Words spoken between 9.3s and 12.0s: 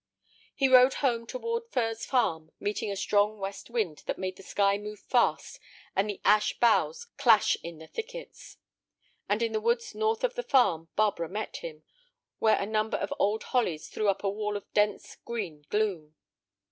in the woods north of the farm Barbara met him,